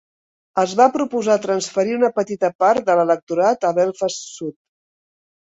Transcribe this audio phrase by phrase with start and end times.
[0.61, 4.59] Es va proposar transferir una petita part de l'electorat a Belfast Sud.